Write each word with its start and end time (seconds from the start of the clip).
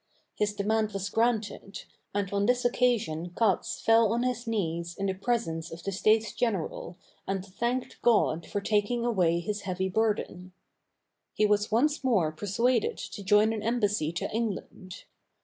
His 0.33 0.55
demand 0.55 0.93
was 0.93 1.09
granted, 1.11 1.83
and 2.11 2.33
on 2.33 2.47
this 2.47 2.65
occasion 2.65 3.29
Cats 3.37 3.79
fell 3.79 4.11
on 4.11 4.23
his 4.23 4.47
knees 4.47 4.97
in 4.97 5.05
the 5.05 5.13
presence 5.13 5.71
of 5.71 5.83
the 5.83 5.91
States 5.91 6.33
General 6.33 6.97
and 7.27 7.45
thanked 7.45 8.01
God 8.01 8.47
for 8.47 8.61
taking 8.61 9.05
away 9.05 9.39
his 9.39 9.61
heavy 9.61 9.89
burden. 9.89 10.53
He 11.35 11.45
was 11.45 11.71
once 11.71 12.03
more 12.03 12.31
persuaded 12.31 12.97
to 12.97 13.23
join 13.23 13.53
an 13.53 13.61
embassy 13.61 14.11
to 14.13 14.31
England. 14.31 15.03